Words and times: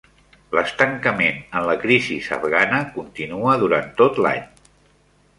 L'estancament 0.59 1.35
en 1.59 1.67
la 1.67 1.75
crisis 1.83 2.29
afgana 2.37 2.79
continua 2.95 3.57
durant 3.65 3.93
tot 4.01 4.17
l'any. 4.27 4.49